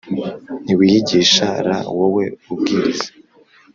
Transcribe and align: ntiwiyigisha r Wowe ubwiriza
ntiwiyigisha 0.63 1.47
r 1.65 1.67
Wowe 1.97 2.25
ubwiriza 2.51 3.09